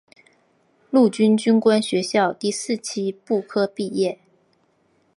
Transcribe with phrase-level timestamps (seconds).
[0.89, 4.17] 陆军军官学校第四期步科毕业。